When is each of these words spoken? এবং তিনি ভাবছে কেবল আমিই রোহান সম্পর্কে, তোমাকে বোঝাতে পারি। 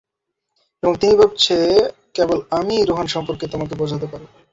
এবং 0.83 0.93
তিনি 0.95 1.13
ভাবছে 1.15 1.55
কেবল 2.15 2.37
আমিই 2.51 2.87
রোহান 2.89 3.07
সম্পর্কে, 3.07 3.45
তোমাকে 3.47 3.73
বোঝাতে 3.75 4.07
পারি। 4.11 4.25